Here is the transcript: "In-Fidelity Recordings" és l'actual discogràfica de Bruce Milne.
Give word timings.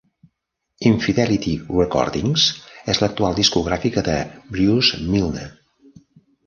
"In-Fidelity 0.91 1.53
Recordings" 1.81 2.47
és 2.95 3.03
l'actual 3.05 3.39
discogràfica 3.43 4.07
de 4.11 4.19
Bruce 4.57 5.05
Milne. 5.15 5.47